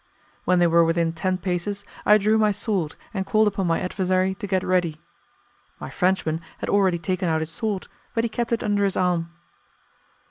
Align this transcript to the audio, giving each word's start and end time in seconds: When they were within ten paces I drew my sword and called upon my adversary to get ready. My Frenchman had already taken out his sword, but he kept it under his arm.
When 0.45 0.57
they 0.57 0.65
were 0.65 0.83
within 0.83 1.13
ten 1.13 1.37
paces 1.37 1.85
I 2.07 2.17
drew 2.17 2.39
my 2.39 2.51
sword 2.51 2.95
and 3.13 3.23
called 3.23 3.47
upon 3.47 3.67
my 3.67 3.79
adversary 3.79 4.33
to 4.33 4.47
get 4.47 4.63
ready. 4.63 4.99
My 5.79 5.91
Frenchman 5.91 6.41
had 6.57 6.69
already 6.69 6.97
taken 6.97 7.29
out 7.29 7.39
his 7.41 7.51
sword, 7.51 7.87
but 8.15 8.23
he 8.23 8.27
kept 8.31 8.51
it 8.51 8.63
under 8.63 8.83
his 8.83 8.97
arm. 8.97 9.29